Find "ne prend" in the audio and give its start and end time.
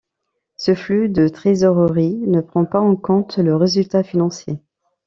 2.25-2.65